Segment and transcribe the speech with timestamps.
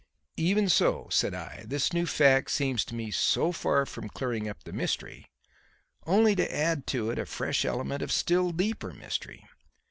[0.37, 4.63] "Even so," said I, "this new fact seems to me so far from clearing up
[4.63, 5.27] the mystery,
[6.07, 9.45] only to add to it a fresh element of still deeper mystery.